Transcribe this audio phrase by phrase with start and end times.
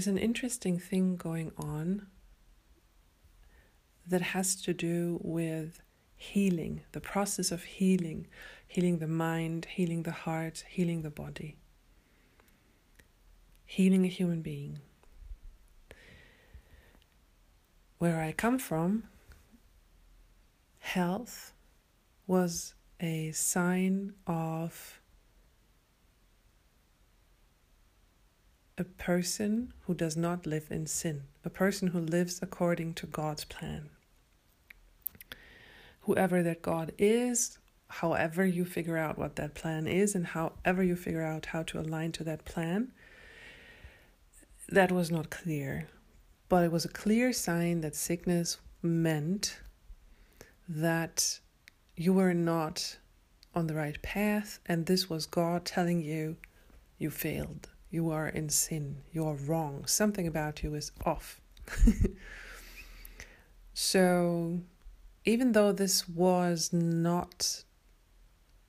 [0.00, 2.06] there is an interesting thing going on
[4.06, 5.82] that has to do with
[6.16, 8.26] healing, the process of healing,
[8.66, 11.58] healing the mind, healing the heart, healing the body,
[13.66, 14.78] healing a human being.
[17.98, 19.02] Where I come from,
[20.78, 21.52] health
[22.26, 24.99] was a sign of
[28.80, 33.44] a person who does not live in sin, a person who lives according to God's
[33.44, 33.90] plan.
[36.00, 40.96] Whoever that God is, however you figure out what that plan is, and however you
[40.96, 42.90] figure out how to align to that plan,
[44.70, 45.86] that was not clear.
[46.48, 49.60] But it was a clear sign that sickness meant
[50.66, 51.40] that
[51.96, 52.96] you were not
[53.54, 56.38] on the right path, and this was God telling you
[56.96, 57.68] you failed.
[57.90, 58.98] You are in sin.
[59.12, 59.84] You are wrong.
[59.86, 61.40] Something about you is off.
[63.74, 64.60] so,
[65.24, 67.64] even though this was not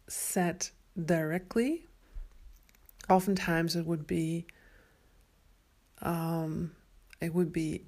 [0.07, 0.67] said
[1.05, 1.85] directly,
[3.09, 4.45] oftentimes it would be
[6.01, 6.71] um,
[7.19, 7.85] it would be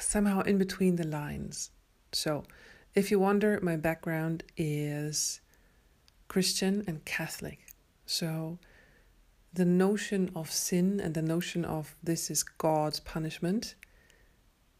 [0.00, 1.70] somehow in between the lines.
[2.12, 2.44] So,
[2.94, 5.40] if you wonder, my background is
[6.28, 7.66] Christian and Catholic.
[8.06, 8.58] So,
[9.52, 13.74] the notion of sin and the notion of this is God's punishment,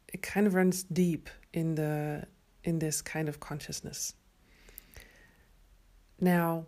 [0.09, 2.27] it kind of runs deep in the
[2.65, 4.15] in this kind of consciousness.
[6.21, 6.67] Now,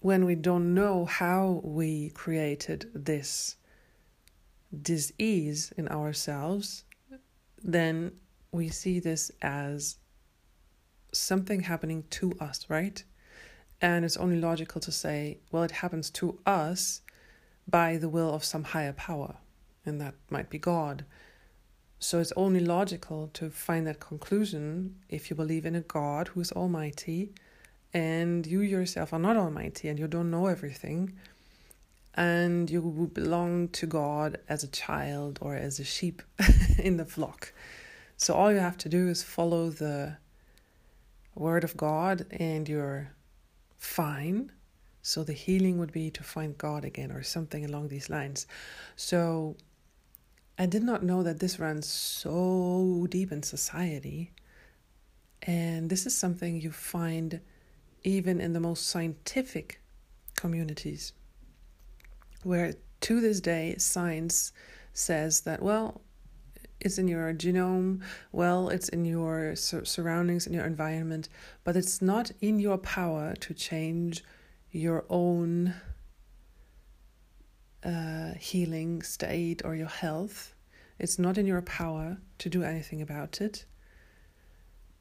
[0.00, 3.56] when we don't know how we created this
[4.82, 6.84] disease in ourselves,
[7.62, 8.12] then
[8.50, 9.98] we see this as
[11.12, 13.04] something happening to us, right?
[13.82, 17.00] And it's only logical to say, well, it happens to us
[17.68, 19.34] by the will of some higher power,
[19.84, 21.04] and that might be God.
[21.98, 26.40] So it's only logical to find that conclusion if you believe in a God who
[26.40, 27.32] is almighty
[27.92, 31.12] and you yourself are not almighty and you don't know everything
[32.14, 36.22] and you belong to God as a child or as a sheep
[36.78, 37.52] in the flock.
[38.16, 40.16] So all you have to do is follow the
[41.34, 43.12] word of God and you're
[43.82, 44.52] fine.
[45.02, 48.46] So the healing would be to find God again or something along these lines.
[48.94, 49.56] So
[50.56, 54.32] I did not know that this runs so deep in society.
[55.42, 57.40] And this is something you find
[58.04, 59.80] even in the most scientific
[60.36, 61.12] communities,
[62.44, 64.52] where to this day science
[64.92, 66.00] says that, well,
[66.84, 71.28] it's in your genome, well, it's in your sur- surroundings, in your environment,
[71.64, 74.22] but it's not in your power to change
[74.70, 75.74] your own
[77.84, 80.54] uh, healing state or your health.
[80.98, 83.64] It's not in your power to do anything about it.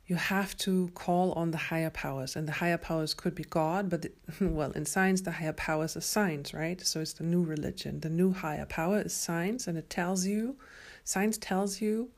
[0.07, 3.89] You have to call on the higher powers, and the higher powers could be God,
[3.89, 4.11] but the,
[4.41, 6.81] well, in science, the higher powers are science, right?
[6.81, 8.01] So it's the new religion.
[8.01, 10.57] The new higher power is science, and it tells you
[11.03, 12.11] Science tells you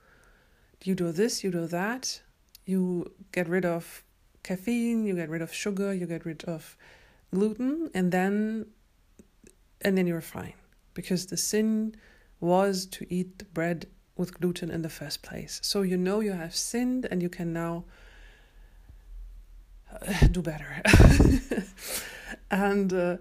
[0.83, 2.21] you do this, you do that,
[2.66, 4.03] you get rid of
[4.44, 6.77] caffeine, you get rid of sugar, you get rid of
[7.33, 8.67] gluten, and then
[9.81, 10.53] and then you're fine.
[10.94, 11.95] Because the sin
[12.39, 15.59] was to eat bread with gluten in the first place.
[15.63, 17.85] So you know you have sinned and you can now
[19.91, 20.81] uh, do better.
[22.51, 23.17] and uh,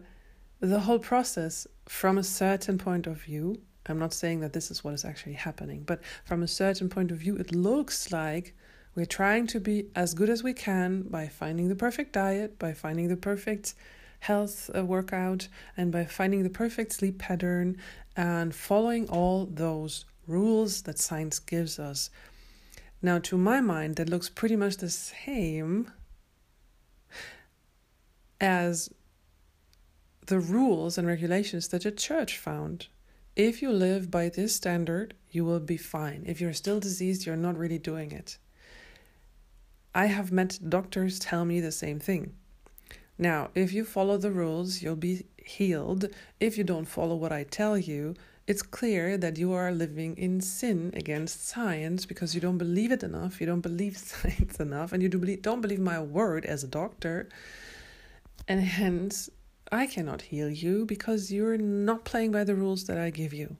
[0.60, 4.84] the whole process, from a certain point of view, I'm not saying that this is
[4.84, 8.54] what is actually happening, but from a certain point of view, it looks like
[8.94, 12.72] we're trying to be as good as we can by finding the perfect diet, by
[12.72, 13.74] finding the perfect
[14.20, 17.76] health uh, workout, and by finding the perfect sleep pattern
[18.16, 22.10] and following all those rules that science gives us.
[23.00, 25.90] Now, to my mind, that looks pretty much the same
[28.40, 28.90] as
[30.26, 32.86] the rules and regulations that the church found
[33.36, 36.24] if you live by this standard, you will be fine.
[36.26, 38.38] If you're still diseased, you're not really doing it.
[39.94, 42.34] I have met doctors tell me the same thing.
[43.18, 46.06] Now, if you follow the rules, you'll be healed.
[46.40, 48.14] If you don't follow what I tell you,
[48.46, 53.02] it's clear that you are living in sin against science because you don't believe it
[53.02, 57.28] enough, you don't believe science enough, and you don't believe my word as a doctor.
[58.48, 59.30] And hence,
[59.72, 63.56] I cannot heal you because you're not playing by the rules that I give you.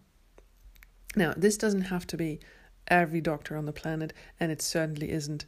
[1.17, 2.39] Now, this doesn't have to be
[2.87, 5.47] every doctor on the planet, and it certainly isn't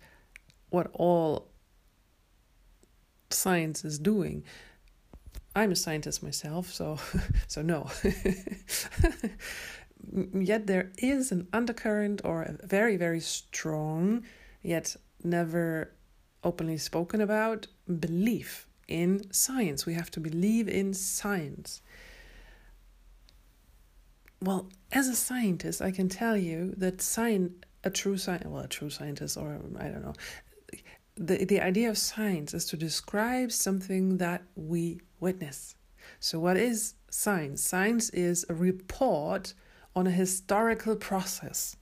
[0.70, 1.48] what all
[3.28, 4.42] science is doing.
[5.54, 6.98] I'm a scientist myself, so
[7.46, 7.90] so no.
[10.32, 14.24] yet there is an undercurrent or a very very strong,
[14.62, 15.92] yet never
[16.42, 17.66] openly spoken about
[18.00, 19.86] belief in science.
[19.86, 21.82] We have to believe in science.
[24.40, 27.52] Well, as a scientist, I can tell you that science,
[27.82, 30.14] a true scientist, well, a true scientist, or I don't know,
[31.16, 35.76] the, the idea of science is to describe something that we witness.
[36.20, 37.62] So, what is science?
[37.62, 39.54] Science is a report
[39.96, 41.76] on a historical process.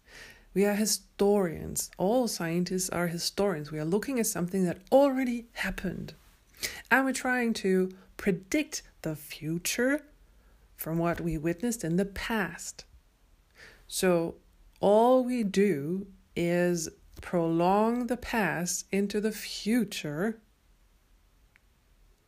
[0.55, 1.91] We are historians.
[1.97, 3.73] All scientists are historians.
[3.73, 6.15] We are looking at something that already happened.
[6.91, 10.03] And we're trying to predict the future
[10.77, 12.85] from what we witnessed in the past.
[13.87, 14.37] So,
[14.81, 16.89] all we do is
[17.21, 20.41] prolong the past into the future,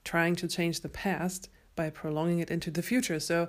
[0.04, 3.18] trying to change the past by prolonging it into the future.
[3.18, 3.48] So,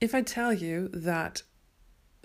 [0.00, 1.42] if I tell you that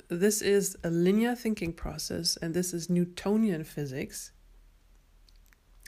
[0.09, 4.31] this is a linear thinking process and this is Newtonian physics,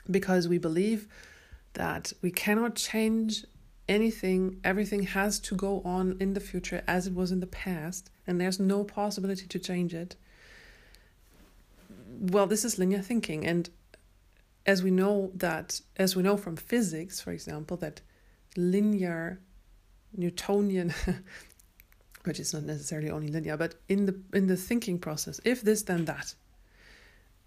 [0.08, 1.08] because we believe
[1.74, 3.44] that we cannot change
[3.88, 8.10] anything, everything has to go on in the future as it was in the past,
[8.26, 10.16] and there's no possibility to change it.
[12.20, 13.68] Well, this is linear thinking, and
[14.66, 18.00] as we know that, as we know from physics, for example, that
[18.56, 19.40] linear
[20.16, 20.94] Newtonian,
[22.24, 25.82] which is not necessarily only linear, but in the in the thinking process, if this
[25.82, 26.34] then that,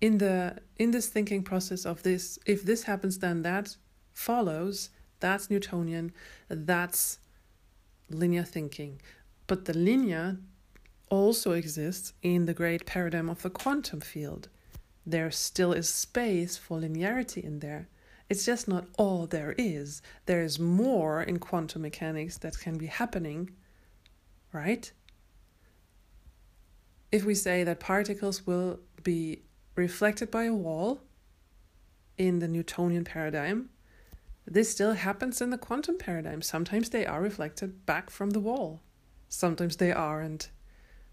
[0.05, 3.77] in the in this thinking process of this if this happens then that
[4.13, 4.89] follows
[5.19, 6.11] that's newtonian
[6.49, 7.19] that's
[8.09, 9.01] linear thinking.
[9.47, 10.37] But the linear
[11.09, 14.49] also exists in the great paradigm of the quantum field.
[15.05, 17.87] There still is space for linearity in there.
[18.29, 20.01] It's just not all there is.
[20.25, 23.51] There is more in quantum mechanics that can be happening
[24.53, 24.91] right?
[27.11, 29.41] If we say that particles will be
[29.75, 31.01] reflected by a wall
[32.17, 33.69] in the Newtonian paradigm.
[34.45, 36.41] This still happens in the quantum paradigm.
[36.41, 38.81] Sometimes they are reflected back from the wall,
[39.29, 40.49] sometimes they aren't.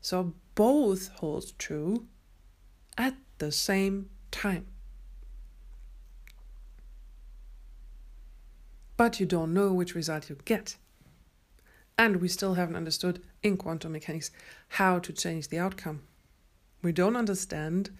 [0.01, 2.07] So both hold true
[2.97, 4.67] at the same time.
[8.97, 10.77] But you don't know which result you get.
[11.97, 14.31] And we still haven't understood in quantum mechanics
[14.69, 16.03] how to change the outcome.
[16.83, 17.91] We don't understand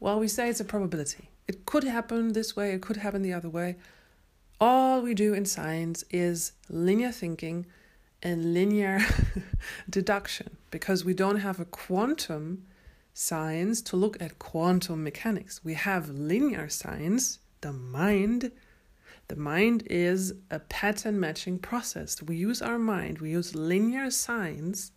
[0.00, 1.30] well, we say it's a probability.
[1.46, 3.76] It could happen this way, it could happen the other way.
[4.60, 7.66] All we do in science is linear thinking
[8.22, 9.00] and linear
[9.90, 12.64] deduction because we don't have a quantum
[13.14, 15.64] science to look at quantum mechanics.
[15.64, 18.52] We have linear science, the mind.
[19.28, 22.22] The mind is a pattern matching process.
[22.22, 24.92] We use our mind, we use linear science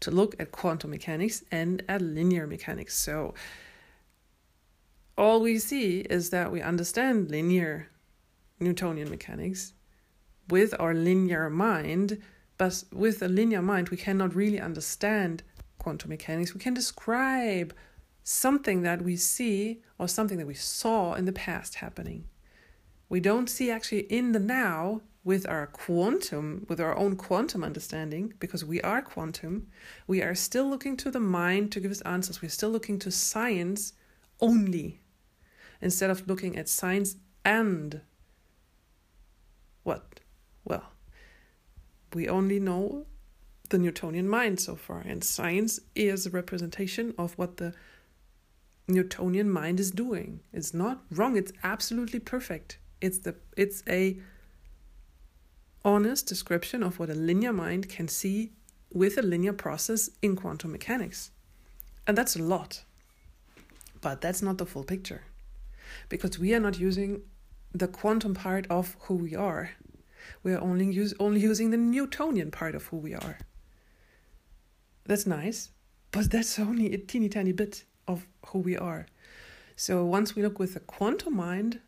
[0.00, 2.96] to look at quantum mechanics and at linear mechanics.
[2.96, 3.34] So,
[5.18, 7.88] all we see is that we understand linear
[8.60, 9.72] Newtonian mechanics
[10.48, 12.20] with our linear mind,
[12.58, 15.42] but with a linear mind, we cannot really understand
[15.78, 16.54] quantum mechanics.
[16.54, 17.74] We can describe
[18.22, 22.28] something that we see or something that we saw in the past happening.
[23.08, 28.34] We don't see actually in the now with our quantum, with our own quantum understanding,
[28.38, 29.68] because we are quantum.
[30.06, 32.40] We are still looking to the mind to give us answers.
[32.40, 33.92] We're still looking to science
[34.40, 35.00] only
[35.80, 38.00] instead of looking at science and
[39.82, 40.20] what?
[40.64, 40.90] Well,
[42.12, 43.06] we only know
[43.68, 47.72] the Newtonian mind so far, and science is a representation of what the
[48.88, 50.40] Newtonian mind is doing.
[50.52, 52.78] It's not wrong, it's absolutely perfect.
[53.00, 54.18] It's the it's a
[55.84, 58.52] honest description of what a linear mind can see
[58.92, 61.30] with a linear process in quantum mechanics.
[62.06, 62.82] And that's a lot.
[64.00, 65.22] But that's not the full picture
[66.08, 67.22] because we are not using
[67.72, 69.70] the quantum part of who we are.
[70.42, 73.38] We are only use, only using the Newtonian part of who we are.
[75.04, 75.70] That's nice,
[76.10, 79.06] but that's only a teeny tiny bit of who we are.
[79.76, 81.80] So once we look with the quantum mind,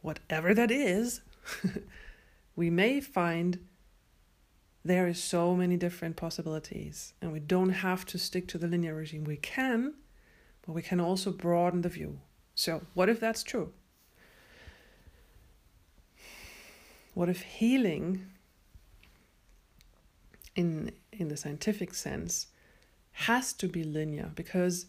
[0.00, 1.20] whatever that is,
[2.56, 3.60] we may find
[4.84, 8.94] there is so many different possibilities and we don't have to stick to the linear
[8.94, 9.24] regime.
[9.24, 9.94] We can,
[10.66, 12.20] but we can also broaden the view.
[12.58, 13.72] So, what if that's true?
[17.14, 18.26] What if healing,
[20.56, 22.48] in, in the scientific sense,
[23.12, 24.86] has to be linear because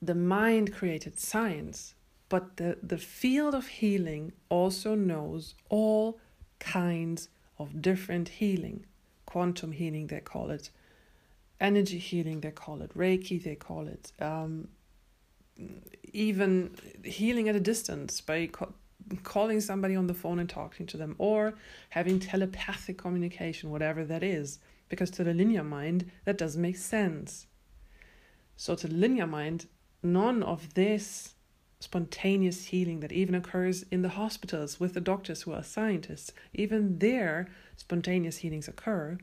[0.00, 1.94] the mind created science,
[2.28, 6.18] But the, the field of healing also knows all
[6.58, 7.28] kinds
[7.58, 8.84] of different healing.
[9.26, 10.70] Quantum healing, they call it.
[11.60, 12.96] Energy healing, they call it.
[12.96, 14.12] Reiki, they call it.
[14.20, 14.68] Um,
[16.12, 18.50] even healing at a distance by
[19.22, 21.54] calling somebody on the phone and talking to them, or
[21.90, 24.58] having telepathic communication, whatever that is.
[24.88, 27.46] Because to the linear mind, that doesn't make sense.
[28.56, 29.66] So, to the linear mind,
[30.02, 31.34] none of this
[31.80, 36.98] spontaneous healing that even occurs in the hospitals with the doctors who are scientists, even
[36.98, 39.18] there, spontaneous healings occur.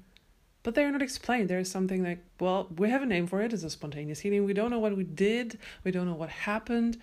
[0.63, 1.49] But they're not explained.
[1.49, 3.51] There's something like, well, we have a name for it.
[3.51, 4.45] It's a spontaneous healing.
[4.45, 5.59] We don't know what we did.
[5.83, 6.97] We don't know what happened.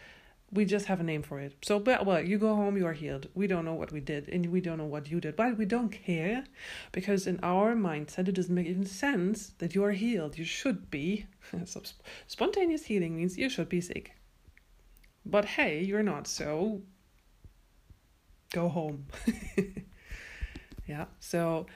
[0.51, 1.55] We just have a name for it.
[1.63, 3.29] So, but, well, you go home, you are healed.
[3.35, 5.37] We don't know what we did, and we don't know what you did.
[5.37, 6.45] But we don't care,
[6.91, 10.39] because in our mindset, it doesn't make even sense that you are healed.
[10.39, 11.27] You should be.
[11.67, 11.83] so,
[12.27, 14.17] spontaneous healing means you should be sick.
[15.25, 16.81] But hey, you're not, so
[18.53, 19.07] go home.
[20.89, 21.67] yeah, so.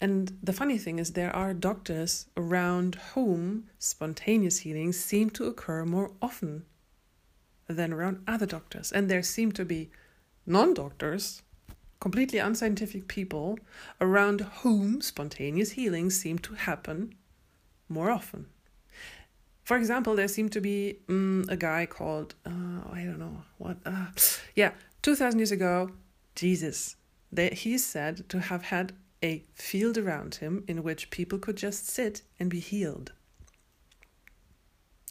[0.00, 5.84] And the funny thing is, there are doctors around whom spontaneous healings seem to occur
[5.84, 6.66] more often
[7.66, 8.92] than around other doctors.
[8.92, 9.90] And there seem to be
[10.44, 11.42] non doctors,
[11.98, 13.58] completely unscientific people,
[14.00, 17.14] around whom spontaneous healings seem to happen
[17.88, 18.46] more often.
[19.64, 23.78] For example, there seemed to be um, a guy called, uh, I don't know, what,
[23.84, 24.06] uh,
[24.54, 24.72] yeah,
[25.02, 25.90] 2000 years ago,
[26.36, 26.96] Jesus.
[27.32, 31.88] They, he's said to have had a field around him in which people could just
[31.88, 33.12] sit and be healed.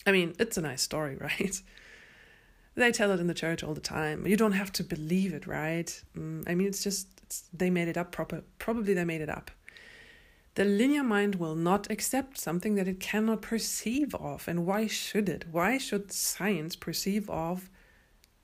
[0.06, 1.62] I mean, it's a nice story, right?
[2.76, 4.28] They tell it in the church all the time.
[4.28, 6.04] You don't have to believe it, right?
[6.18, 8.12] Mm, I mean, it's just it's, they made it up.
[8.12, 9.50] Proper, probably they made it up.
[10.56, 15.28] The linear mind will not accept something that it cannot perceive of, and why should
[15.28, 15.46] it?
[15.52, 17.70] Why should science perceive of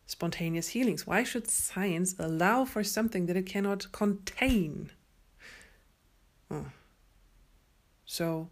[0.08, 1.08] spontaneous healings?
[1.08, 4.92] Why should science allow for something that it cannot contain?
[6.52, 6.66] Oh.
[8.06, 8.50] So,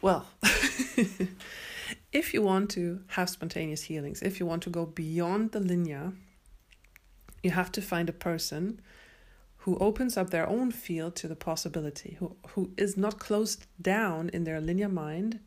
[0.00, 0.26] well.
[2.12, 6.12] if you want to have spontaneous healings, if you want to go beyond the linear,
[7.42, 8.80] you have to find a person
[9.58, 14.28] who opens up their own field to the possibility, who, who is not closed down
[14.30, 15.40] in their linear mind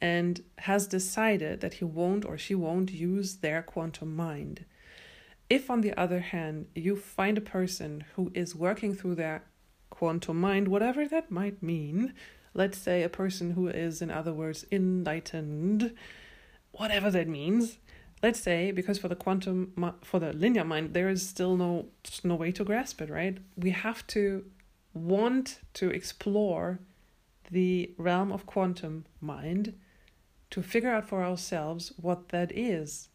[0.00, 4.64] and has decided that he won't or she won't use their quantum mind.
[5.48, 9.44] If, on the other hand, you find a person who is working through their
[9.90, 12.14] quantum mind, whatever that might mean,
[12.52, 15.94] let's say a person who is, in other words, enlightened,
[16.72, 17.78] whatever that means.
[18.22, 21.86] Let's say because for the quantum for the linear mind there is still no
[22.24, 23.36] no way to grasp it, right?
[23.56, 24.44] We have to
[24.94, 26.80] want to explore
[27.50, 29.74] the realm of quantum mind
[30.50, 33.08] to figure out for ourselves what that is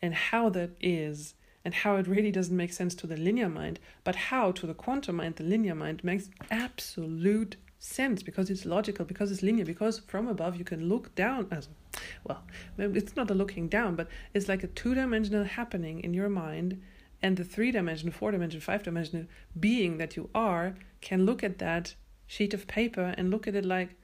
[0.00, 1.34] and how that is
[1.66, 4.72] and how it really doesn't make sense to the linear mind, but how to the
[4.72, 9.98] quantum mind, the linear mind makes absolute sense because it's logical, because it's linear, because
[9.98, 11.68] from above you can look down as
[12.22, 12.44] well,
[12.78, 16.80] it's not a looking down, but it's like a two dimensional happening in your mind,
[17.20, 19.26] and the three dimensional, four dimensional, five dimensional
[19.58, 21.96] being that you are can look at that
[22.28, 23.96] sheet of paper and look at it like,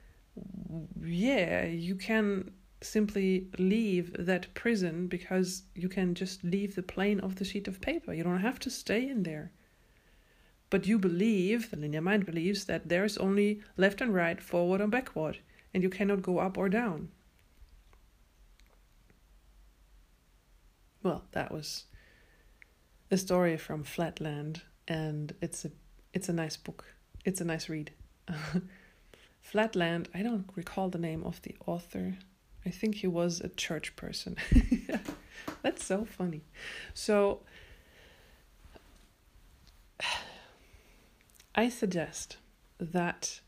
[1.01, 2.51] yeah, you can
[2.83, 7.81] simply leave that prison because you can just leave the plane of the sheet of
[7.81, 8.13] paper.
[8.13, 9.51] You don't have to stay in there.
[10.71, 14.81] But you believe, the linear mind believes, that there is only left and right, forward
[14.81, 15.39] and backward,
[15.75, 17.11] and you cannot go up or down.
[21.03, 21.85] Well, that was
[23.11, 25.71] a story from Flatland, and it's a
[26.15, 26.85] it's a nice book.
[27.25, 27.93] It's a nice read.
[29.43, 32.15] Flatland, I don't recall the name of the author.
[32.65, 34.37] I think he was a church person.
[35.63, 36.43] That's so funny.
[36.95, 37.41] So
[41.55, 42.39] I suggest
[42.79, 43.41] that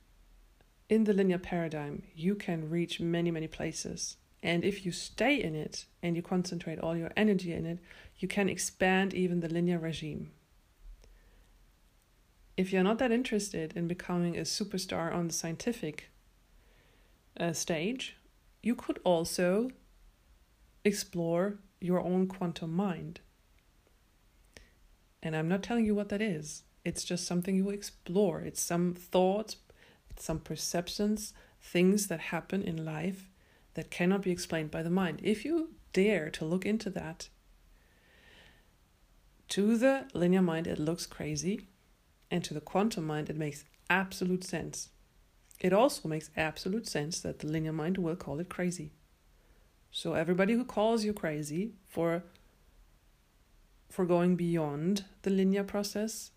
[0.89, 4.17] in the linear paradigm, you can reach many, many places.
[4.43, 7.79] And if you stay in it and you concentrate all your energy in it,
[8.19, 10.33] you can expand even the linear regime.
[12.57, 16.11] If you're not that interested in becoming a superstar on the scientific
[17.41, 18.17] uh, stage,
[18.65, 19.71] you could also
[20.85, 23.21] explore your own quantum mind.
[25.23, 26.65] And I'm not telling you what that is.
[26.85, 28.41] It's just something you explore.
[28.41, 29.57] It's some thoughts,
[30.17, 33.31] some perceptions, things that happen in life
[33.75, 35.21] that cannot be explained by the mind.
[35.23, 37.29] If you dare to look into that,
[39.49, 41.69] to the linear mind, it looks crazy,
[42.31, 44.91] and to the quantum mind, it makes absolute sense.
[45.61, 48.93] It also makes absolute sense that the linear mind will call it crazy.
[49.91, 52.25] So everybody who calls you crazy for
[53.89, 56.33] for going beyond the linear process,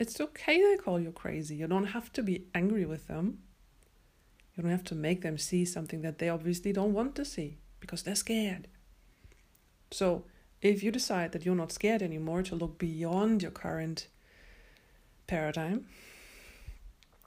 [0.00, 1.54] it's okay they call you crazy.
[1.54, 3.38] You don't have to be angry with them.
[4.54, 7.58] You don't have to make them see something that they obviously don't want to see
[7.78, 8.66] because they're scared.
[9.92, 10.24] So,
[10.60, 14.08] if you decide that you're not scared anymore to look beyond your current
[15.28, 15.86] paradigm,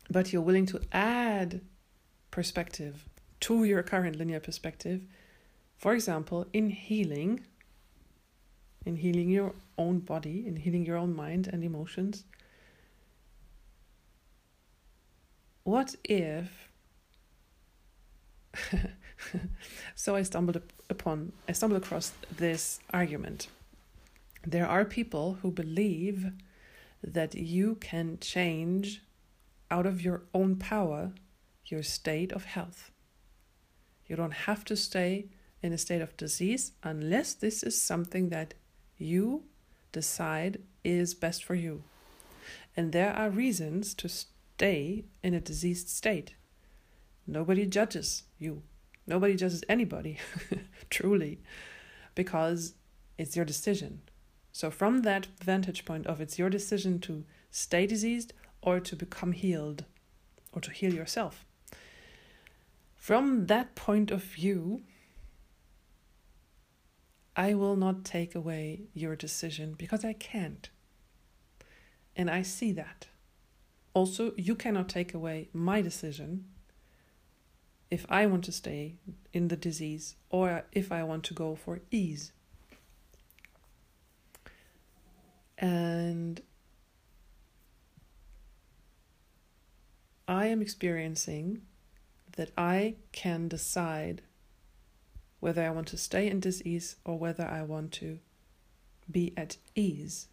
[0.10, 1.62] but you're willing to add
[2.32, 3.06] perspective
[3.42, 5.02] to your current linear perspective,
[5.78, 7.42] for example, in healing,
[8.86, 12.24] in healing your own body, in healing your own mind and emotions,
[15.64, 16.72] what if
[19.96, 23.48] so I stumbled upon, I stumbled across this argument.
[24.46, 26.32] There are people who believe
[27.04, 29.02] that you can change
[29.72, 31.14] out of your own power
[31.72, 32.92] your state of health.
[34.06, 35.28] You don't have to stay
[35.64, 38.54] in a state of disease unless this is something that
[38.98, 39.46] you
[39.92, 41.84] decide is best for you.
[42.76, 46.36] And there are reasons to stay in a diseased state.
[47.26, 48.64] Nobody judges you.
[49.08, 50.20] Nobody judges anybody,
[50.90, 51.40] truly,
[52.16, 52.74] because
[53.18, 54.02] it's your decision.
[54.52, 59.32] So, from that vantage point of it's your decision to stay diseased or to become
[59.32, 59.86] healed
[60.52, 61.46] or to heal yourself.
[62.96, 64.84] From that point of view,
[67.36, 70.70] I will not take away your decision because I can't.
[72.16, 73.08] And I see that.
[73.94, 76.46] Also, you cannot take away my decision
[77.90, 78.96] if I want to stay
[79.34, 82.32] in the disease or if I want to go for ease.
[85.58, 86.42] And
[90.32, 91.64] I am experiencing
[92.38, 94.22] that I can decide
[95.42, 98.20] whether I want to stay in disease or whether I want to
[99.12, 100.30] be at ease.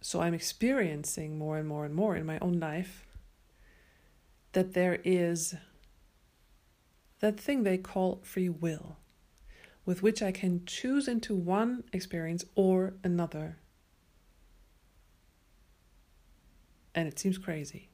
[0.00, 3.04] So I'm experiencing more and more and more in my own life
[4.52, 5.56] that there is
[7.18, 8.98] that thing they call free will,
[9.84, 13.58] with which I can choose into one experience or another.
[16.94, 17.89] And it seems crazy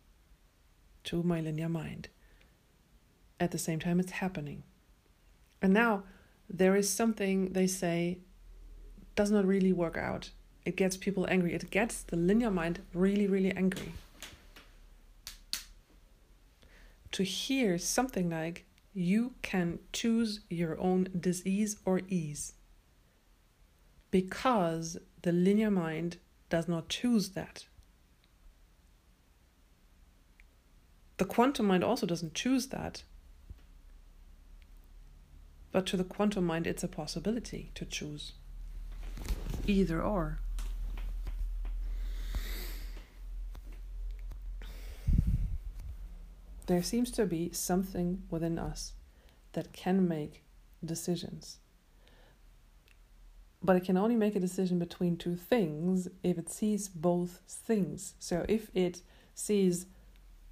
[1.07, 2.09] to my linear mind.
[3.41, 4.63] At the same time, it's happening.
[5.61, 6.05] And now
[6.49, 8.19] there is something they say
[9.15, 10.31] does not really work out.
[10.65, 11.55] It gets people angry.
[11.55, 13.93] It gets the linear mind really, really angry.
[17.13, 22.55] To hear something like, you can choose your own disease or ease
[24.11, 26.17] because the linear mind
[26.49, 27.67] does not choose that.
[31.19, 33.03] The quantum mind also doesn't choose that.
[35.73, 38.33] But to the quantum mind, it's a possibility to choose
[39.67, 40.39] either or.
[46.67, 48.93] There seems to be something within us
[49.53, 50.43] that can make
[50.85, 51.59] decisions.
[53.63, 58.15] But it can only make a decision between two things if it sees both things.
[58.19, 59.03] So if it
[59.35, 59.87] sees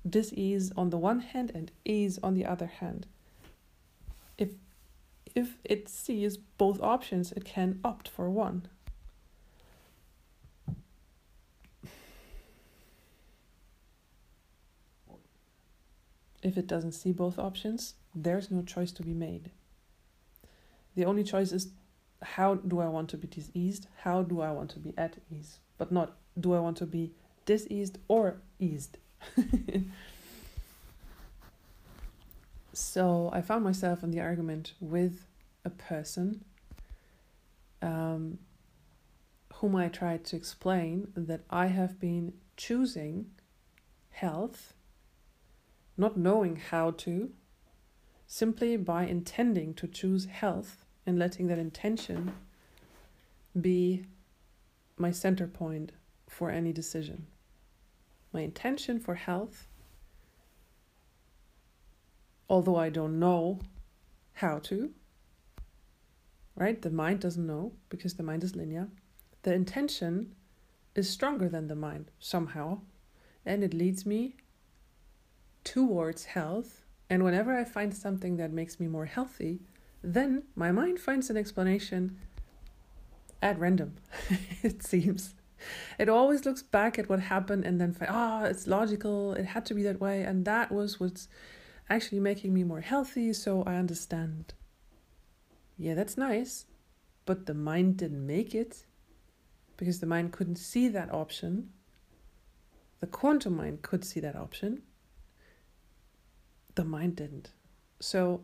[0.08, 3.06] dis-ease on the one hand and ease on the other hand,
[4.38, 4.50] if
[5.34, 8.68] if it sees both options, it can opt for one.
[16.42, 19.50] If it doesn't see both options, there's no choice to be made.
[20.94, 21.68] The only choice is
[22.22, 23.86] how do I want to be diseased?
[24.02, 25.58] How do I want to be at ease?
[25.78, 27.12] But not do I want to be
[27.46, 28.98] diseased or eased?
[32.72, 35.26] so I found myself in the argument with
[35.64, 36.44] a person
[37.82, 38.38] um,
[39.54, 43.26] whom I tried to explain that I have been choosing
[44.10, 44.74] health
[45.96, 47.30] not knowing how to,
[48.26, 52.32] simply by intending to choose health and letting that intention
[53.60, 54.04] be
[54.96, 55.92] my center point
[56.28, 57.26] for any decision.
[58.34, 59.68] My intention for health,
[62.50, 63.60] although I don't know
[64.32, 64.90] how to,
[66.56, 66.82] right?
[66.82, 68.88] The mind doesn't know because the mind is linear.
[69.42, 70.34] The intention
[70.96, 72.80] is stronger than the mind somehow,
[73.46, 74.34] and it leads me
[75.62, 76.82] towards health.
[77.08, 79.60] And whenever I find something that makes me more healthy,
[80.02, 82.18] then my mind finds an explanation
[83.40, 83.94] at random,
[84.62, 85.34] it seems.
[85.98, 89.64] It always looks back at what happened and then, ah, oh, it's logical, it had
[89.66, 91.28] to be that way, and that was what's
[91.88, 94.54] actually making me more healthy, so I understand.
[95.76, 96.66] Yeah, that's nice,
[97.26, 98.84] but the mind didn't make it
[99.76, 101.70] because the mind couldn't see that option.
[103.00, 104.82] The quantum mind could see that option.
[106.74, 107.52] The mind didn't.
[108.00, 108.42] So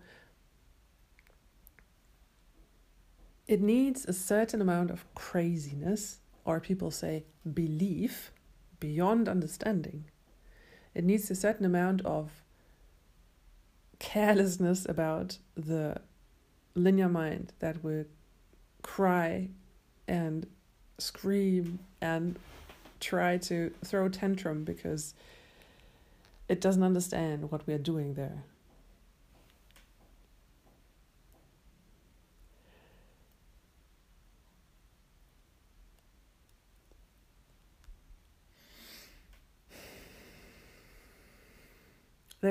[3.47, 8.33] it needs a certain amount of craziness, or people say belief,
[8.81, 10.07] beyond understanding.
[10.95, 12.43] It needs a certain amount of
[14.01, 16.01] carelessness about the
[16.75, 18.05] linear mind that will
[18.83, 19.51] cry
[20.09, 20.49] and
[20.99, 22.37] scream and
[22.99, 25.15] try to throw tantrum because
[26.49, 28.43] it doesn't understand what we are doing there.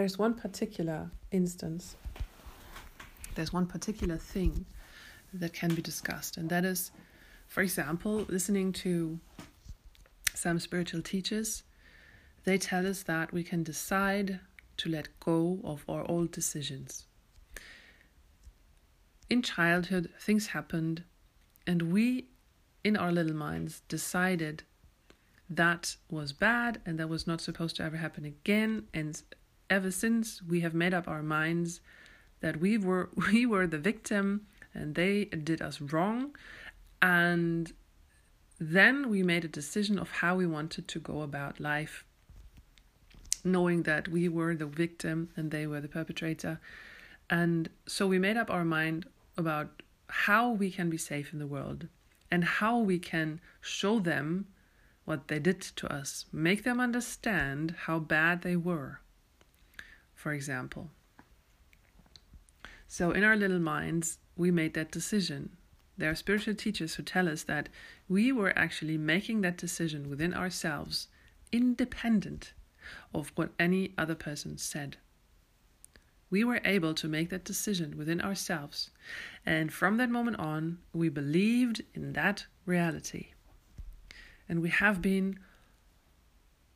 [0.10, 1.96] There's one particular instance,
[3.36, 4.66] there's one particular thing
[5.32, 6.90] that can be discussed, and that is,
[7.48, 9.20] for example, listening to
[10.34, 11.62] some spiritual teachers.
[12.44, 14.40] They tell us that we can decide
[14.78, 17.06] to let go of our old decisions.
[19.30, 21.04] In childhood, things happened,
[21.68, 22.30] and we,
[22.84, 24.64] in our little minds, decided
[25.52, 29.22] that was bad and that was not supposed to ever happen again, and
[29.70, 31.82] ever since we have made up our minds
[32.42, 36.36] that we were we were the victim and they did us wrong.
[37.02, 37.72] And
[38.60, 42.04] then we made a decision of how we wanted to go about life
[43.44, 46.60] knowing that we were the victim and they were the perpetrator.
[47.30, 49.06] And so we made up our mind
[49.38, 51.88] about how we can be safe in the world
[52.32, 54.48] and how we can show them
[55.06, 59.00] what they did to us make them understand how bad they were
[60.20, 60.90] for example.
[62.90, 65.52] So, in our little minds, we made that decision.
[65.98, 67.70] There are spiritual teachers who tell us that
[68.10, 71.08] we were actually making that decision within ourselves,
[71.54, 72.52] independent
[73.14, 74.98] of what any other person said.
[76.30, 78.90] We were able to make that decision within ourselves,
[79.46, 83.28] and from that moment on, we believed in that reality.
[84.50, 85.40] And we have been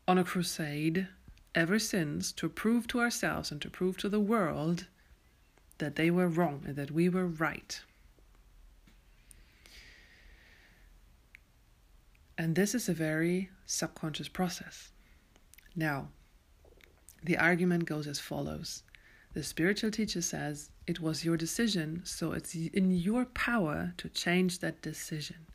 [0.07, 1.09] on a crusade
[1.55, 4.87] ever since to prove to ourselves and to prove to the world
[5.77, 7.81] that they were wrong and that we were right.
[12.37, 14.91] And this is a very subconscious process.
[15.75, 16.09] Now,
[17.23, 18.83] the argument goes as follows
[19.33, 24.59] The spiritual teacher says it was your decision, so it's in your power to change
[24.59, 25.47] that decision,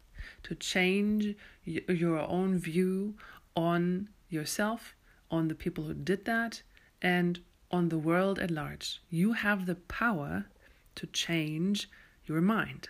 [0.45, 3.15] to change your own view
[3.55, 4.95] on yourself
[5.31, 6.63] on the people who did that
[7.03, 9.01] and on the world at large.
[9.11, 10.47] You have the power
[10.95, 11.91] to change
[12.27, 12.89] your mind.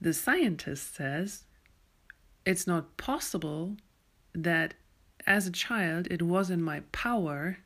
[0.00, 1.44] The scientist says
[2.44, 3.76] it's not possible
[4.34, 4.74] that
[5.26, 7.58] as a child it was in my power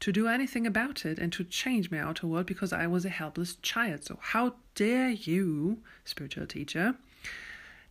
[0.00, 3.10] to do anything about it and to change my outer world because I was a
[3.10, 4.04] helpless child.
[4.04, 6.94] So, how dare you, spiritual teacher,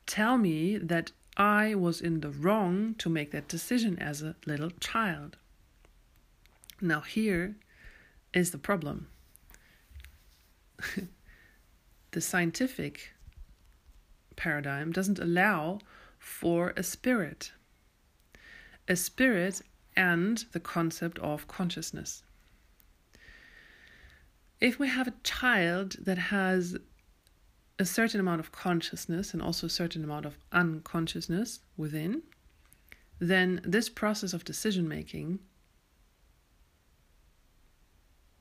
[0.05, 4.71] tell me that I was in the wrong to make that decision as a little
[4.79, 5.37] child.
[6.79, 7.55] Now, here
[8.33, 9.07] is the problem
[12.11, 13.11] the scientific
[14.35, 15.79] paradigm doesn't allow
[16.19, 17.51] for a spirit,
[18.87, 19.61] a spirit
[19.95, 22.23] and the concept of consciousness.
[24.59, 26.77] If we have a child that has
[27.77, 32.23] a certain amount of consciousness and also a certain amount of unconsciousness within,
[33.19, 35.39] then this process of decision making,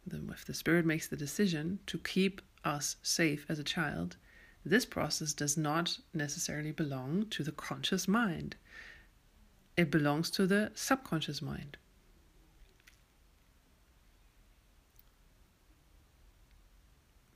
[0.07, 4.17] then if the spirit makes the decision to keep us safe as a child,
[4.65, 8.57] this process does not necessarily belong to the conscious mind.
[9.77, 11.77] It belongs to the subconscious mind.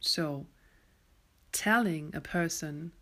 [0.00, 0.46] So,
[1.58, 2.92] telling a person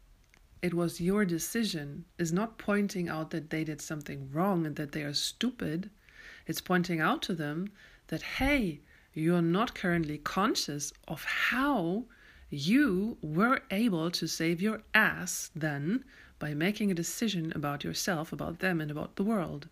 [0.62, 4.92] it was your decision is not pointing out that they did something wrong and that
[4.92, 5.90] they are stupid.
[6.46, 7.70] It's pointing out to them
[8.06, 8.80] that, hey,
[9.12, 12.04] you're not currently conscious of how
[12.48, 16.02] you were able to save your ass then
[16.38, 19.68] by making a decision about yourself, about them, and about the world.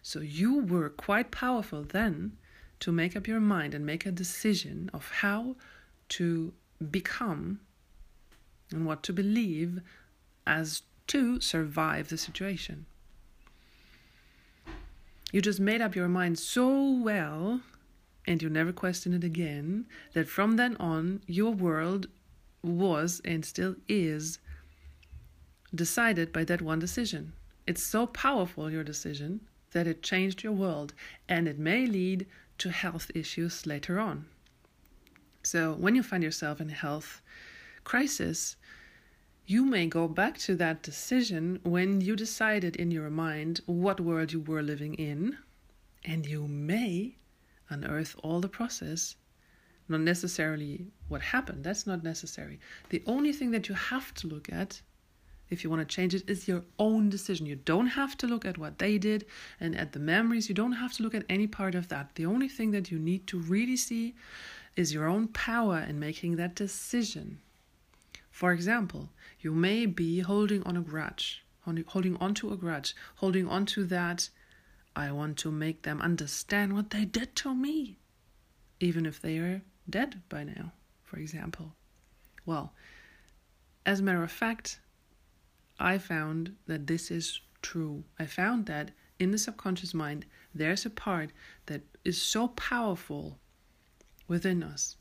[0.00, 2.36] So you were quite powerful then
[2.78, 5.56] to make up your mind and make a decision of how
[6.10, 6.52] to
[6.88, 7.58] become
[8.72, 9.80] and what to believe
[10.46, 12.86] as to survive the situation.
[15.32, 17.60] You just made up your mind so well
[18.26, 22.06] and you never question it again, that from then on your world
[22.62, 24.38] was and still is
[25.74, 27.32] decided by that one decision.
[27.66, 29.40] It's so powerful, your decision,
[29.72, 30.94] that it changed your world
[31.28, 32.26] and it may lead
[32.58, 34.26] to health issues later on.
[35.42, 37.20] So, when you find yourself in a health
[37.82, 38.56] crisis,
[39.46, 44.32] you may go back to that decision when you decided in your mind what world
[44.32, 45.36] you were living in,
[46.04, 47.16] and you may
[47.68, 49.16] unearth all the process,
[49.88, 51.64] not necessarily what happened.
[51.64, 52.60] That's not necessary.
[52.90, 54.80] The only thing that you have to look at
[55.50, 57.44] if you want to change it is your own decision.
[57.44, 59.26] You don't have to look at what they did
[59.60, 60.48] and at the memories.
[60.48, 62.14] You don't have to look at any part of that.
[62.14, 64.14] The only thing that you need to really see
[64.76, 67.38] is your own power in making that decision.
[68.30, 69.10] For example,
[69.42, 73.84] you may be holding on a grudge, holding on to a grudge, holding on to
[73.86, 74.28] that.
[74.94, 77.98] I want to make them understand what they did to me,
[78.78, 81.74] even if they are dead by now, for example.
[82.44, 82.74] Well,
[83.86, 84.80] as a matter of fact,
[85.78, 88.04] I found that this is true.
[88.18, 91.30] I found that in the subconscious mind, there's a part
[91.66, 93.38] that is so powerful
[94.28, 94.96] within us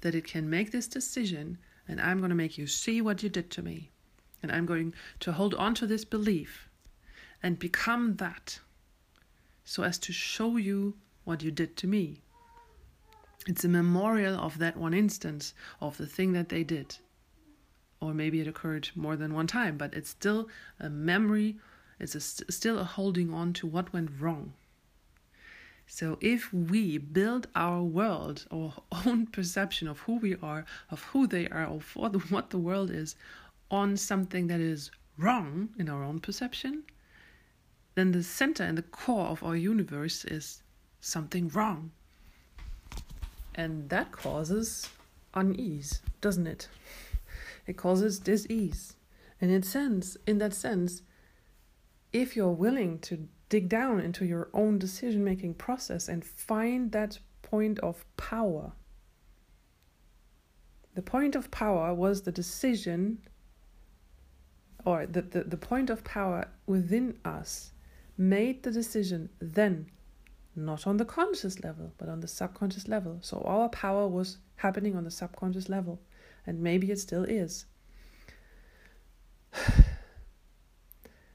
[0.00, 3.28] that it can make this decision and I'm going to make you see what you
[3.28, 3.90] did to me.
[4.42, 6.68] And I'm going to hold on to this belief
[7.42, 8.58] and become that
[9.64, 10.94] so as to show you
[11.24, 12.20] what you did to me.
[13.46, 16.96] It's a memorial of that one instance of the thing that they did.
[18.00, 20.48] Or maybe it occurred more than one time, but it's still
[20.80, 21.56] a memory,
[21.98, 24.54] it's a st- still a holding on to what went wrong.
[25.86, 28.74] So, if we build our world, our
[29.06, 33.16] own perception of who we are, of who they are, of what, the world is,
[33.70, 36.84] on something that is wrong in our own perception,
[37.94, 40.62] then the center and the core of our universe is
[41.00, 41.92] something wrong.
[43.54, 44.88] And that causes
[45.34, 46.68] unease, doesn't it?
[47.66, 48.94] It causes dis-ease.
[49.40, 51.02] And in sense, in that sense,
[52.12, 57.18] if you're willing to dig down into your own decision making process and find that
[57.42, 58.72] point of power.
[60.94, 63.18] The point of power was the decision,
[64.84, 67.72] or the, the, the point of power within us
[68.16, 69.90] made the decision then,
[70.54, 73.18] not on the conscious level, but on the subconscious level.
[73.22, 76.00] So our power was happening on the subconscious level,
[76.46, 77.66] and maybe it still is.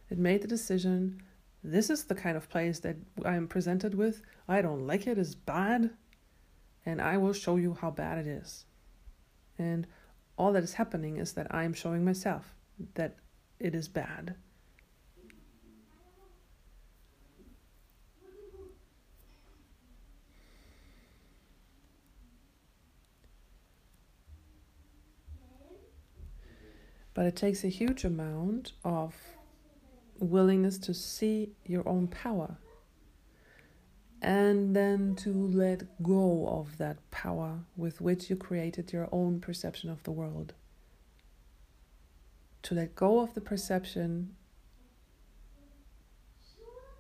[0.10, 1.22] It made the decision
[1.63, 2.95] this is the kind of place that
[3.26, 4.22] I am presented with.
[4.48, 5.91] I don't like it, it's bad,
[6.86, 8.65] and I will show you how bad it is.
[9.58, 9.86] And
[10.38, 12.56] all that is happening is that I am showing myself
[12.95, 13.17] that
[13.60, 14.36] it is bad.
[27.13, 29.13] But it takes a huge amount of
[30.19, 32.58] willingness to see your own power
[34.21, 39.89] and then to let go of that power with which you created your own perception
[39.89, 40.53] of the world.
[42.63, 44.36] To let go of the perception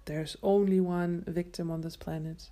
[0.09, 2.49] there's only one victim on this planet,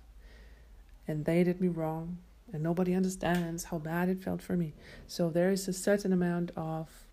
[1.08, 2.18] and they did me wrong,
[2.52, 4.74] and nobody understands how bad it felt for me.
[5.08, 7.07] So there is a certain amount of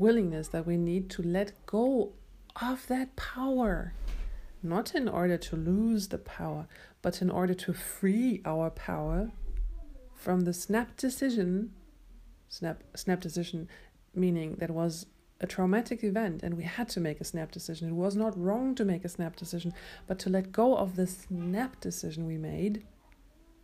[0.00, 2.12] willingness that we need to let go
[2.60, 3.92] of that power.
[4.62, 6.66] Not in order to lose the power,
[7.02, 9.30] but in order to free our power
[10.14, 11.72] from the snap decision.
[12.48, 13.68] Snap, snap decision
[14.14, 15.06] meaning that was
[15.40, 17.88] a traumatic event and we had to make a snap decision.
[17.88, 19.72] It was not wrong to make a snap decision,
[20.06, 22.84] but to let go of the snap decision we made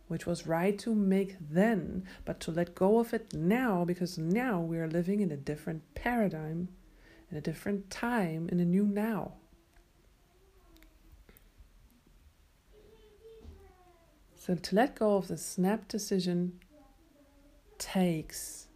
[0.07, 4.59] which was right to make then, but to let go of it now because now
[4.59, 6.69] we are living in a different paradigm,
[7.29, 9.33] in a different time, in a new now.
[14.35, 16.59] So to let go of the snap decision
[17.77, 18.67] takes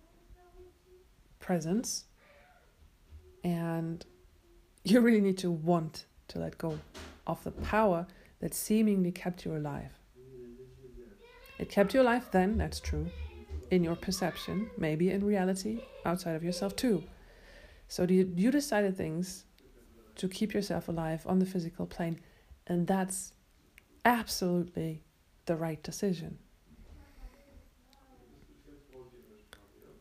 [1.39, 2.05] presence
[3.43, 4.05] and
[4.83, 6.77] you really need to want to let go
[7.25, 8.05] of the power
[8.41, 10.00] that seemingly kept you alive.
[11.61, 13.11] It kept you alive then, that's true,
[13.69, 17.03] in your perception, maybe in reality, outside of yourself too.
[17.87, 19.45] So you, you decided things
[20.15, 22.19] to keep yourself alive on the physical plane,
[22.65, 23.33] and that's
[24.03, 25.03] absolutely
[25.45, 26.39] the right decision.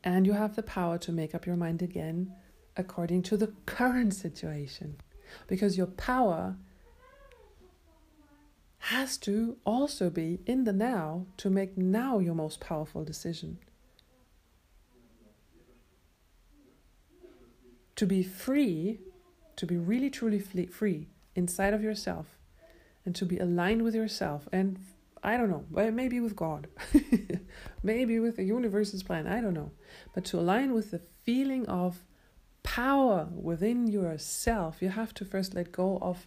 [0.02, 2.32] And you have the power to make up your mind again
[2.78, 4.96] according to the current situation.
[5.46, 6.56] Because your power
[8.84, 13.58] has to also be in the now to make now your most powerful decision.
[17.96, 19.00] To be free,
[19.56, 22.38] to be really truly free inside of yourself,
[23.04, 24.78] and to be aligned with yourself and
[25.22, 26.68] I don't know, maybe with God,
[27.82, 29.72] maybe with the universe's plan, I don't know.
[30.14, 32.04] But to align with the feeling of
[32.62, 36.26] power within yourself, you have to first let go of,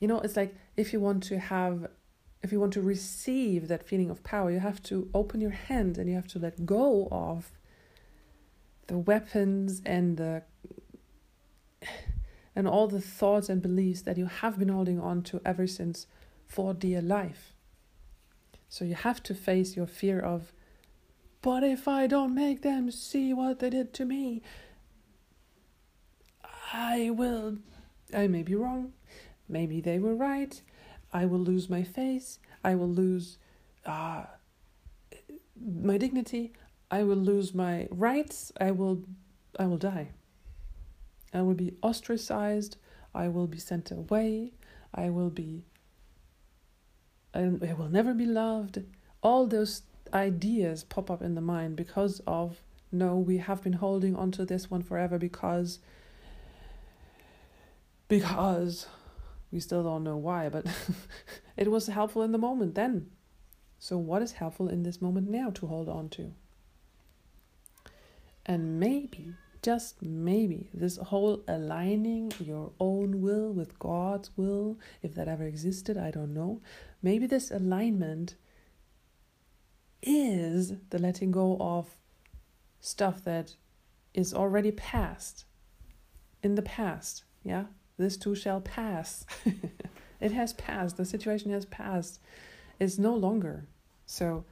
[0.00, 1.88] you know, it's like if you want to have,
[2.42, 5.98] if you want to receive that feeling of power, you have to open your hand
[5.98, 7.52] and you have to let go of
[8.86, 10.42] the weapons and the
[12.56, 16.06] and all the thoughts and beliefs that you have been holding on to ever since
[16.46, 17.54] for dear life.
[18.68, 20.52] So you have to face your fear of,
[21.42, 24.42] but if I don't make them see what they did to me,
[26.72, 27.58] I will.
[28.14, 28.92] I may be wrong.
[29.50, 30.60] Maybe they were right.
[31.12, 32.38] I will lose my face.
[32.62, 33.38] I will lose
[33.84, 34.24] uh,
[35.60, 36.52] my dignity.
[36.90, 38.52] I will lose my rights.
[38.60, 39.04] I will,
[39.58, 40.10] I will die.
[41.34, 42.76] I will be ostracized.
[43.14, 44.52] I will be sent away.
[44.94, 45.64] I will be
[47.32, 48.82] and I will never be loved.
[49.22, 49.82] All those
[50.12, 54.44] ideas pop up in the mind because of no, we have been holding on to
[54.44, 55.78] this one forever because
[58.08, 58.86] because
[59.52, 60.66] we still don't know why, but
[61.56, 63.10] it was helpful in the moment then.
[63.78, 66.32] So what is helpful in this moment now to hold on to?
[68.46, 75.28] And maybe just maybe this whole aligning your own will with God's will, if that
[75.28, 76.60] ever existed, I don't know.
[77.02, 78.36] Maybe this alignment
[80.02, 81.88] is the letting go of
[82.80, 83.54] stuff that
[84.14, 85.44] is already past,
[86.42, 87.24] in the past.
[87.42, 87.64] Yeah,
[88.00, 89.24] this too shall pass.
[90.20, 92.20] it has passed, the situation has passed,
[92.78, 93.66] it's no longer.
[94.06, 94.44] So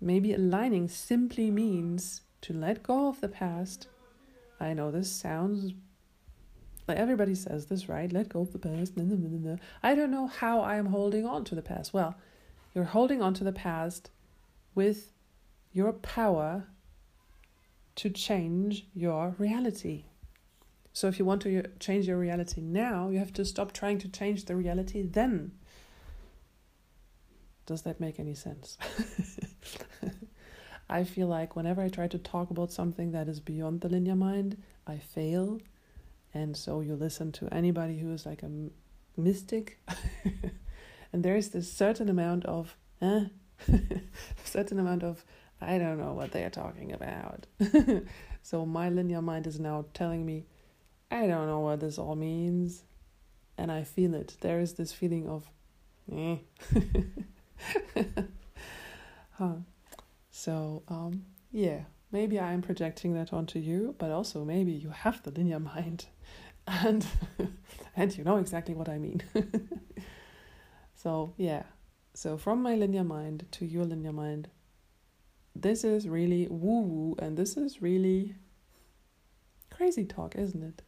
[0.00, 3.88] maybe aligning simply means to let go of the past.
[4.60, 5.72] I know this sounds
[6.86, 8.12] like everybody says this, right?
[8.12, 8.92] Let go of the past.
[9.82, 11.94] I don't know how I am holding on to the past.
[11.94, 12.14] Well,
[12.74, 14.10] you're holding on to the past
[14.74, 15.12] with
[15.72, 16.66] your power
[17.96, 20.04] to change your reality.
[20.94, 24.08] So if you want to change your reality now, you have to stop trying to
[24.08, 25.50] change the reality then.
[27.66, 28.78] Does that make any sense?
[30.88, 34.14] I feel like whenever I try to talk about something that is beyond the linear
[34.14, 35.60] mind, I fail.
[36.32, 38.50] And so you listen to anybody who is like a
[39.16, 39.80] mystic,
[41.12, 43.24] and there is this certain amount of, eh,
[44.44, 45.24] certain amount of,
[45.60, 47.46] I don't know what they are talking about.
[48.42, 50.46] so my linear mind is now telling me,
[51.14, 52.82] I don't know what this all means.
[53.56, 54.36] And I feel it.
[54.40, 55.48] There is this feeling of,
[56.12, 56.38] eh.
[59.30, 59.54] huh.
[60.32, 65.30] So, um, yeah, maybe I'm projecting that onto you, but also maybe you have the
[65.30, 66.06] linear mind
[66.66, 67.06] and
[67.96, 69.22] and you know exactly what I mean.
[70.96, 71.62] so, yeah.
[72.12, 74.48] So from my linear mind to your linear mind,
[75.54, 78.34] this is really woo woo and this is really
[79.70, 80.82] crazy talk, isn't it?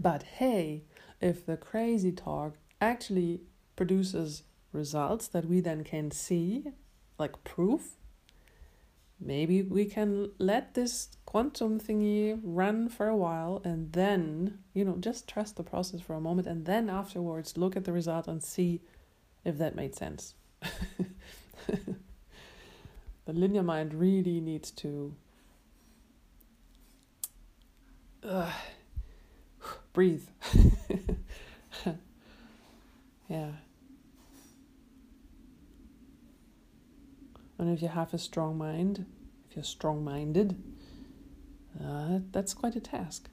[0.00, 0.84] But hey,
[1.20, 3.42] if the crazy talk actually
[3.76, 6.64] produces results that we then can see,
[7.18, 7.96] like proof,
[9.20, 14.96] maybe we can let this quantum thingy run for a while and then, you know,
[14.98, 18.42] just trust the process for a moment and then afterwards look at the result and
[18.42, 18.80] see
[19.44, 20.34] if that made sense.
[21.66, 21.96] the
[23.26, 25.14] linear mind really needs to
[29.92, 30.24] breathe.
[33.28, 33.50] yeah.
[37.58, 39.04] And if you have a strong mind,
[39.48, 40.56] if you're strong minded,
[41.84, 43.28] uh, that's quite a task.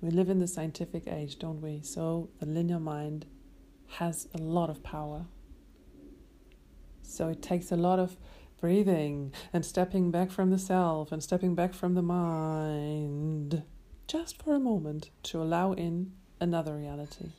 [0.00, 1.80] We live in the scientific age, don't we?
[1.82, 3.26] So the linear mind
[3.98, 5.26] has a lot of power.
[7.02, 8.16] So it takes a lot of
[8.62, 13.64] breathing and stepping back from the self and stepping back from the mind
[14.06, 17.30] just for a moment to allow in another reality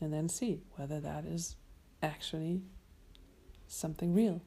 [0.00, 1.56] and then see whether that is
[2.04, 2.62] actually
[3.66, 4.40] something real.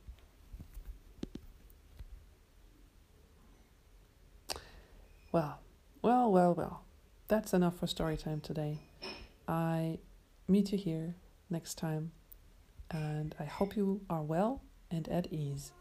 [5.34, 5.60] Well,
[6.02, 6.86] well, well, well.
[7.28, 8.80] That's enough for story time today.
[9.46, 10.00] I
[10.48, 11.16] meet you here
[11.50, 12.14] next time,
[12.89, 15.74] and I hope you are well and at ease.